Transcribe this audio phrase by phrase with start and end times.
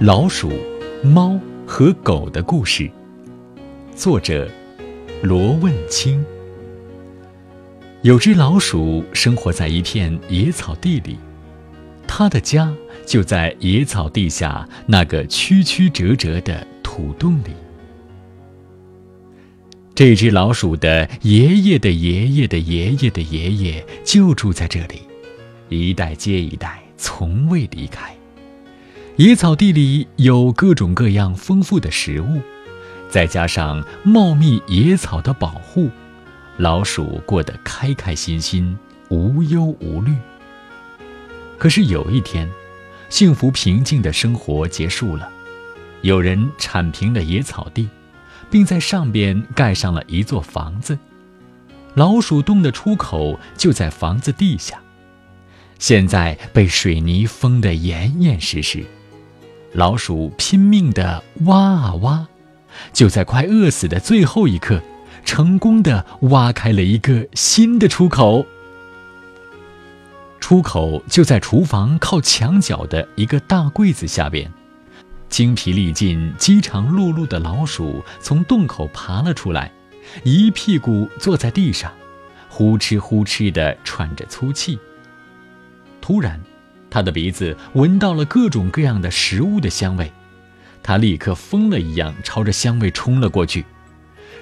[0.00, 0.50] 老鼠、
[1.04, 2.90] 猫和狗的故事，
[3.94, 4.50] 作者
[5.22, 6.24] 罗问清。
[8.00, 11.18] 有只老鼠生活在一片野草地里，
[12.06, 12.74] 它的家
[13.04, 17.50] 就在野草地下那个曲曲折折的土洞里。
[19.94, 25.02] 这只老鼠的爷爷的爷爷的爷爷的爷爷就住在这里，
[25.68, 28.16] 一代接一代，从未离开。
[29.16, 32.40] 野草地里有各种各样丰富的食物，
[33.10, 35.90] 再加上茂密野草的保护，
[36.56, 38.78] 老鼠过得开开心心，
[39.10, 40.14] 无忧无虑。
[41.58, 42.48] 可是有一天，
[43.10, 45.28] 幸福平静的生活结束了，
[46.00, 47.88] 有人铲平了野草地，
[48.48, 50.98] 并在上边盖上了一座房子。
[51.94, 54.80] 老鼠洞的出口就在房子地下，
[55.78, 58.82] 现在被水泥封得严严实实。
[59.72, 62.26] 老鼠拼命地挖啊挖，
[62.92, 64.82] 就在快饿死的最后一刻，
[65.24, 68.44] 成功地挖开了一个新的出口。
[70.40, 74.50] 出口就在厨房靠墙角的一个大柜子下边。
[75.28, 79.70] 精疲力尽、饥肠辘辘的老鼠从洞口爬了出来，
[80.24, 81.92] 一屁股坐在地上，
[82.48, 84.76] 呼哧呼哧地喘着粗气。
[86.00, 86.40] 突然，
[86.90, 90.12] 他的鼻子闻到了各种各样的食物的香味，
[90.82, 93.64] 他立刻疯了一样朝着香味冲了过去。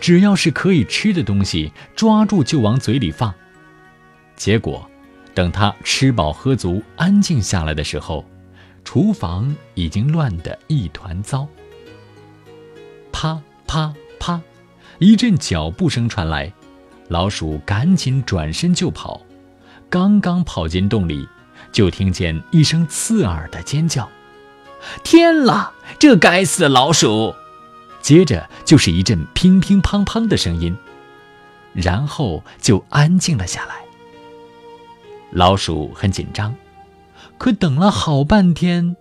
[0.00, 3.32] 只要是可以吃的东西，抓住就往嘴里放。
[4.34, 4.90] 结果，
[5.32, 8.24] 等他吃饱喝足、安静下来的时候，
[8.82, 11.46] 厨房已经乱得一团糟。
[13.12, 14.40] 啪啪啪，
[14.98, 16.52] 一阵脚步声传来，
[17.06, 19.20] 老鼠赶紧转身就跑，
[19.88, 21.28] 刚刚跑进洞里。
[21.72, 24.08] 就听见一声刺耳的尖叫，
[25.02, 25.72] 天啦！
[25.98, 27.34] 这该死的老鼠！
[28.02, 30.76] 接着就是一阵乒乒乓乓的声音，
[31.72, 33.76] 然后就安静了下来。
[35.30, 36.54] 老鼠很紧张，
[37.38, 38.96] 可等了好半天，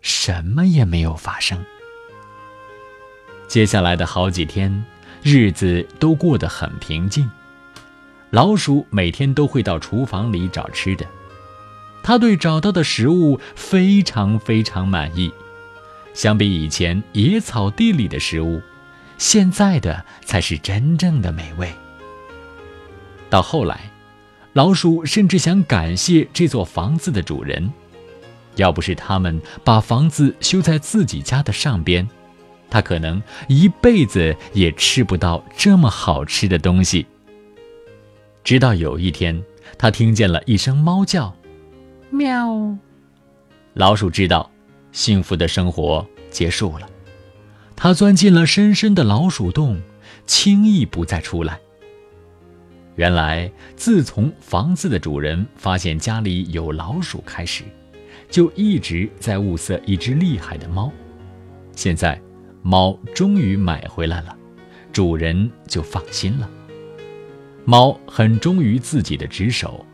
[0.00, 1.62] 什么也没有发生。
[3.46, 4.84] 接下来的好几天，
[5.22, 7.30] 日子都过得很平静。
[8.30, 11.06] 老鼠每天都会到厨房里找吃的。
[12.04, 15.32] 他对找到的食物非常非常满意，
[16.12, 18.60] 相比以前野草地里的食物，
[19.16, 21.72] 现在的才是真正的美味。
[23.30, 23.90] 到后来，
[24.52, 27.72] 老鼠甚至想感谢这座房子的主人，
[28.56, 32.06] 要不是他们把房子修在自己家的上边，
[32.68, 37.06] 他可能一辈子也吃不到这么好吃的东西。
[38.44, 39.42] 直到有一天，
[39.78, 41.34] 他听见了一声猫叫。
[42.14, 42.78] 喵！
[43.72, 44.48] 老鼠知道，
[44.92, 46.88] 幸福的生活结束了。
[47.74, 49.80] 它钻进了深深的老鼠洞，
[50.24, 51.58] 轻易不再出来。
[52.94, 57.64] 原来，自从房子的主人发现家里有老鼠开始，
[58.30, 60.92] 就一直在物色一只厉害的猫。
[61.74, 62.22] 现在，
[62.62, 64.36] 猫终于买回来了，
[64.92, 66.48] 主人就放心了。
[67.64, 69.84] 猫很忠于自己的职守。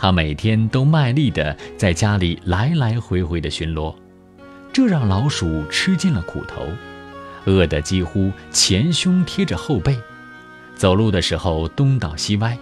[0.00, 3.92] 他每天都卖力地在家里来来回回地巡逻，
[4.72, 6.68] 这让老鼠吃尽了苦头，
[7.46, 9.98] 饿得几乎前胸贴着后背，
[10.76, 12.56] 走路的时候东倒西歪，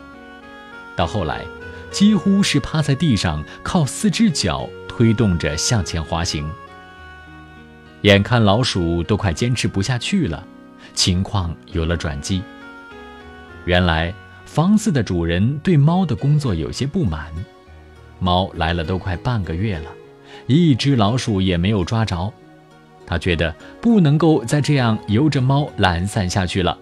[0.97, 1.45] 到后来，
[1.91, 6.51] 几乎是趴在地上靠四只脚推动着向前滑行。
[8.01, 10.43] 眼看老鼠都快坚持不下去了，
[10.95, 12.43] 情况有了转机。
[13.67, 14.15] 原来。
[14.47, 17.31] 房子的主人对猫的工作有些不满，
[18.19, 19.91] 猫来了都快半个月了，
[20.47, 22.33] 一只老鼠也没有抓着，
[23.05, 26.79] 他觉得不能够再这样由着猫懒散下去了，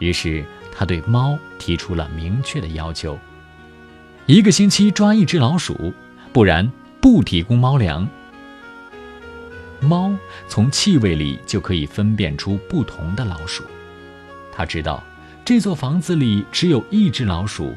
[0.00, 0.44] 于是
[0.74, 3.16] 他对猫提出了明确的要求：
[4.26, 5.92] 一个星期抓一只老鼠，
[6.32, 6.68] 不然
[7.00, 8.08] 不提供猫粮。
[9.78, 10.12] 猫
[10.48, 13.62] 从气味里就可以分辨出不同的老鼠，
[14.50, 15.00] 他知道。
[15.44, 17.74] 这座房子里只有一只老鼠，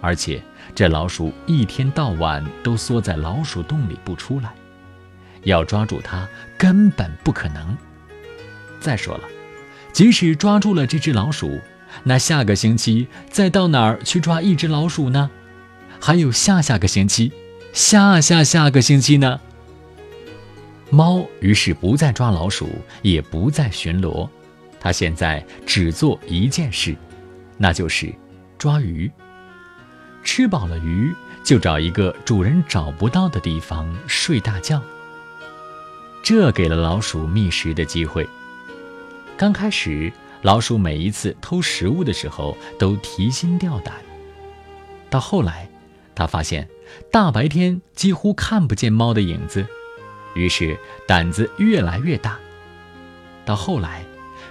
[0.00, 0.42] 而且
[0.74, 4.52] 这老鼠一天到晚都缩在老鼠洞里不出来，
[5.44, 7.76] 要抓住它根本不可能。
[8.80, 9.24] 再说了，
[9.92, 11.60] 即使抓住了这只老鼠，
[12.02, 15.30] 那下个星期再到哪儿去抓一只老鼠呢？
[16.00, 17.32] 还有下下个星期，
[17.72, 19.40] 下下下个星期呢？
[20.90, 22.68] 猫于是不再抓老鼠，
[23.02, 24.28] 也不再巡逻。
[24.86, 26.94] 他现在只做一件事，
[27.58, 28.14] 那就是
[28.56, 29.10] 抓鱼。
[30.22, 31.12] 吃饱了鱼，
[31.42, 34.80] 就找一个主人找不到的地方睡大觉。
[36.22, 38.28] 这给了老鼠觅食的机会。
[39.36, 40.12] 刚开始，
[40.42, 43.92] 老鼠每一次偷食物的时候都提心吊胆。
[45.10, 45.68] 到后来，
[46.14, 46.68] 他发现
[47.10, 49.66] 大白天几乎看不见猫的影子，
[50.36, 50.78] 于是
[51.08, 52.38] 胆子越来越大。
[53.44, 54.04] 到后来，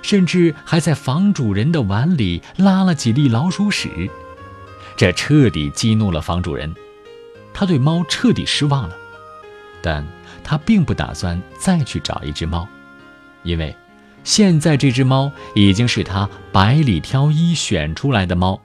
[0.05, 3.89] 甚至还在房主人的碗里拉了几粒老鼠屎，
[4.95, 6.71] 这彻底激怒了房主人。
[7.51, 8.95] 他对猫彻底失望了，
[9.81, 10.05] 但
[10.43, 12.67] 他并不打算再去找一只猫，
[13.41, 13.75] 因为
[14.23, 18.61] 现在这只猫已经是他百里挑一选出来的猫。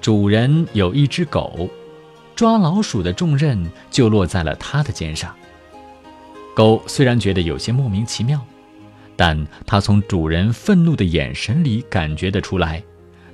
[0.00, 1.68] 主人有一只狗，
[2.34, 5.34] 抓老鼠的重任就落在了他的肩上。
[6.56, 8.42] 狗虽然觉得有些莫名其妙，
[9.16, 12.82] 但它从主人愤怒的眼神里感觉得出来，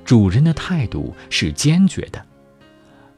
[0.05, 2.25] 主人的态度是坚决的。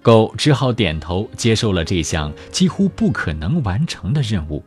[0.02, 4.64] 狗只好点头接受了这项几乎不可能完成的任务。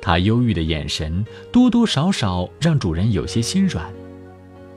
[0.00, 3.92] 它忧郁的眼神多多少少让主人有些心软。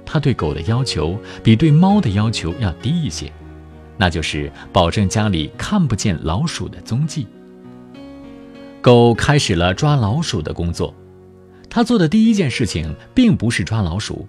[0.06, 3.32] 他对狗的要求比对猫的要求要低一些，
[3.98, 7.26] 那就是保证家里看不见老鼠的踪迹。
[8.82, 10.94] 狗开始了抓老鼠的工作，
[11.76, 14.26] 他做的第一件事情并不是抓老鼠，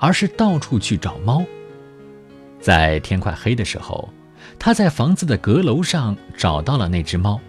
[0.00, 1.44] 而是到处去找猫。
[2.60, 4.12] 在天快黑的时候，
[4.58, 7.40] 他在房子的阁楼上找到了那只猫。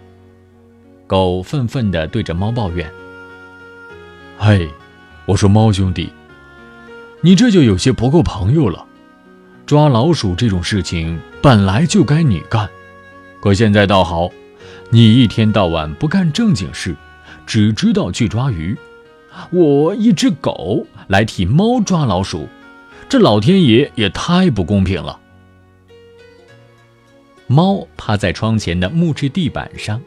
[1.04, 2.88] 狗愤愤地对着猫抱怨
[4.38, 4.70] ：“嘿，
[5.26, 6.12] 我说猫兄弟。”
[7.20, 8.86] 你这就有些不够朋友了。
[9.66, 12.70] 抓老鼠这种事情本来就该你干，
[13.40, 14.30] 可现在倒好，
[14.90, 16.94] 你一天到晚不干正经事，
[17.44, 18.78] 只知道去抓鱼。
[19.50, 22.48] 我一只狗来替猫抓老鼠，
[23.08, 25.18] 这老天爷也太不公平了。
[27.46, 30.00] 猫趴在窗前的木质地板上，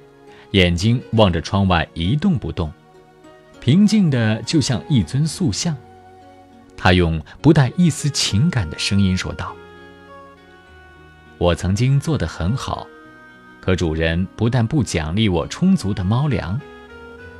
[0.51, 2.71] 眼睛望着窗外一动不动，
[3.59, 5.75] 平静的就像一尊塑像。
[6.77, 9.55] 它用不带一丝情感的声音说道
[11.37, 12.85] ：“我曾经做得很好，
[13.61, 16.59] 可主人不但不奖励我充足的猫粮，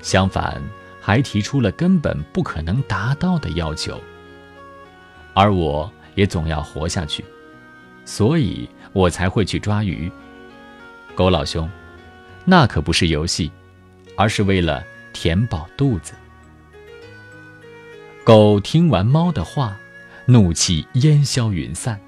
[0.02, 0.62] 相反
[1.06, 4.00] 还提出了根本不可能达到的要求。
[5.34, 7.26] 而我也总要活下去，
[8.06, 10.10] 所以我才会去抓鱼。
[11.14, 11.70] 狗老兄，
[12.46, 13.52] 那可不是游戏，
[14.16, 16.14] 而是为了填饱肚子。”
[18.24, 19.78] 狗听完猫的话，
[20.26, 22.00] 怒气烟消云散，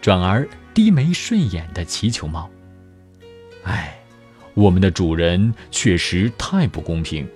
[0.00, 2.48] 转而低眉顺眼地祈求猫
[3.64, 3.98] ：“哎，
[4.54, 7.28] 我们的主人确实太不公平，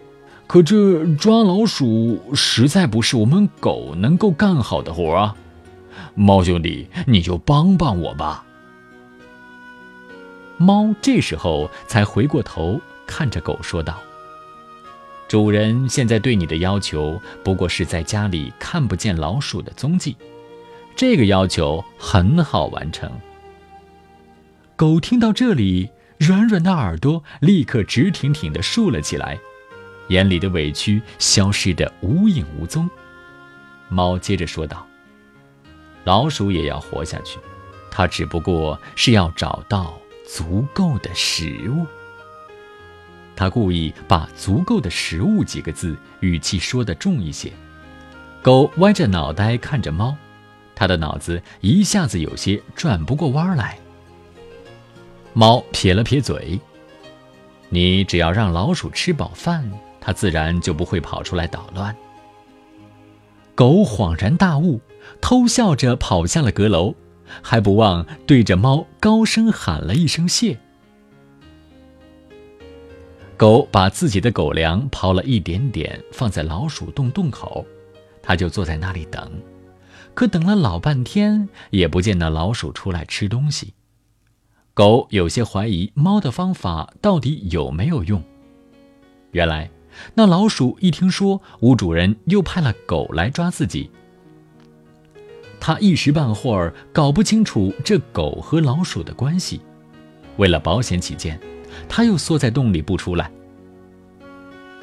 [0.55, 5.35] 可这抓老鼠实在不是我们狗能够干好的活啊！
[6.15, 8.45] 猫兄弟，你就帮帮我吧。”
[10.57, 13.99] 猫这时候才回过头看着狗说道。
[15.27, 20.17] 主人现在对你的要求不过是在家里看不见老鼠的踪迹，
[20.95, 23.11] 这个要求很好完成。
[24.77, 29.37] 狗听到这里，软软的耳朵立刻直挺挺地竖了起来，
[30.09, 32.89] 眼里的委屈消失得无影无踪。
[33.89, 34.87] 猫接着说道
[36.05, 37.39] ：“老鼠也要活下去，
[37.91, 41.87] 它只不过是要找到足够的食物。”
[43.37, 47.53] 他故意把“足够的食物”几个字语气说得重一些。
[48.43, 50.17] 狗歪着脑袋看着猫，
[50.75, 53.79] 它的脑子一下子有些转不过弯来。
[55.33, 56.61] 猫撇了撇嘴
[57.71, 59.69] ：“你只要让老鼠吃饱饭，
[60.05, 61.97] 它自然就不会跑出来捣乱。”
[63.57, 64.81] 狗恍然大悟，
[65.21, 66.95] 偷笑着跑下了阁楼，
[67.41, 70.59] 还不忘对着猫高声喊了一声谢。
[73.37, 77.65] 狗把自己的狗粮刨了一点点，放在老鼠洞洞口，
[78.23, 79.31] 它就坐在那里等。
[80.15, 83.75] 可等了老半天，也不见那老鼠出来吃东西。
[84.73, 88.23] 狗有些怀疑猫的方法到底有没有用。
[89.33, 89.71] 原来，
[90.15, 93.91] 那老鼠一听说吴主人又派了狗来抓自己，
[95.61, 99.61] 他一时半会儿搞不清楚这狗和老鼠的关系。
[100.37, 101.41] 为了保险起见。
[101.89, 103.29] 他又缩在洞里不出来，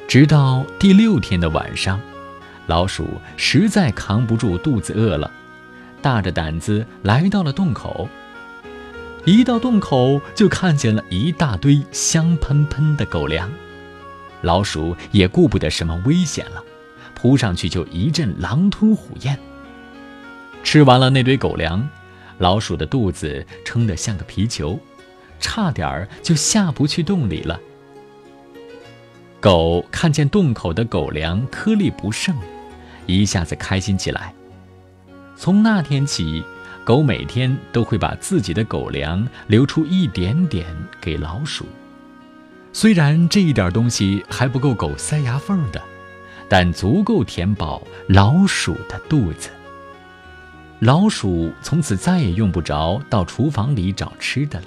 [0.06, 1.98] 直到第六天的晚上，
[2.66, 3.06] 老鼠
[3.38, 5.30] 实在扛不住肚子饿了，
[6.02, 8.06] 大着胆子来到了洞口。
[9.24, 13.50] 一到洞口，就看见了一大堆香喷喷的狗粮，
[14.42, 16.62] 老鼠也顾不得什么危险了，
[17.14, 19.38] 扑上去就一阵狼吞虎咽。
[20.62, 21.88] 吃完了那堆狗粮，
[22.38, 24.78] 老鼠的肚子撑得像个皮球。
[25.40, 27.60] 差点儿就下不去洞里了。
[29.40, 32.32] 狗看见洞口的狗粮颗粒不剩，
[33.06, 34.32] 一下子开心起来。
[35.34, 36.44] 从那天起，
[36.84, 40.64] 狗每天都会把自己的狗粮留出一点点
[41.00, 41.66] 给老鼠。
[42.74, 45.80] 虽然这一点东西还不够狗塞牙缝的，
[46.48, 49.50] 但足够填饱老鼠的肚子。
[50.80, 54.66] 老鼠从此再也用不着到厨房里找吃的了。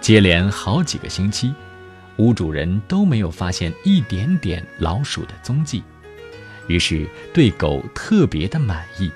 [0.00, 1.52] 接连好几个星期，
[2.16, 5.82] 屋主人都没有发现一点点老鼠的踪迹，
[6.68, 9.10] 于是对狗特别的满意，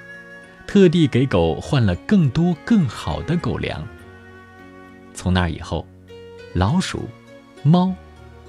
[0.66, 3.87] 特地给狗换了更多更好的狗粮。
[5.14, 5.87] 从那以后，
[6.54, 7.08] 老鼠。
[7.62, 7.95] 猫、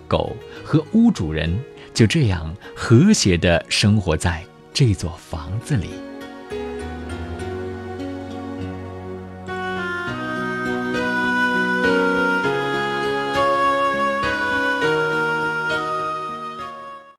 [0.08, 1.58] 狗和屋主人
[1.94, 6.09] 就这样和谐地生活在这座房子里。